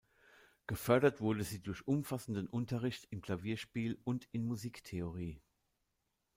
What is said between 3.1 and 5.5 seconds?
im Klavierspiel und in Musiktheorie.